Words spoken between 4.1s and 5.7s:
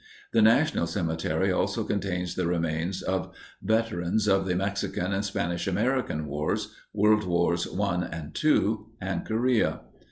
of the Mexican and Spanish